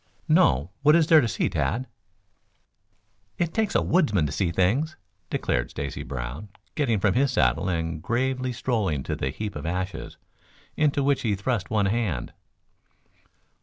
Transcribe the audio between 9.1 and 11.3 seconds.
the heap of ashes, into which